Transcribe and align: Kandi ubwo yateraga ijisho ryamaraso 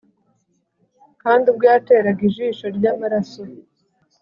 Kandi 1.21 1.45
ubwo 1.51 1.63
yateraga 1.71 2.21
ijisho 2.29 2.65
ryamaraso 2.77 3.41